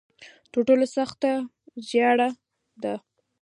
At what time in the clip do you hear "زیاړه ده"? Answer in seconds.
1.89-2.93